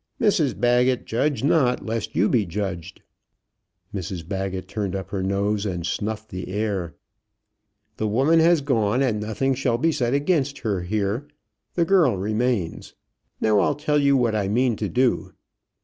"Mrs 0.19 0.59
Baggett, 0.59 1.05
judge 1.05 1.43
not, 1.43 1.85
lest 1.85 2.15
you 2.15 2.27
be 2.27 2.43
judged." 2.43 3.03
Mrs 3.93 4.27
Baggett 4.27 4.67
turned 4.67 4.95
up 4.95 5.11
her 5.11 5.21
nose 5.21 5.63
and 5.63 5.85
snuffed 5.85 6.29
the 6.29 6.47
air. 6.47 6.95
"The 7.97 8.07
woman 8.07 8.39
has 8.39 8.61
gone, 8.61 9.03
and 9.03 9.21
nothing 9.21 9.53
shall 9.53 9.77
be 9.77 9.91
said 9.91 10.15
against 10.15 10.57
her 10.65 10.81
here. 10.81 11.27
The 11.75 11.85
girl 11.85 12.17
remains. 12.17 12.95
Now, 13.39 13.59
I'll 13.59 13.75
tell 13.75 13.99
you 13.99 14.17
what 14.17 14.33
I 14.33 14.47
mean 14.47 14.75
to 14.77 14.89
do." 14.89 15.33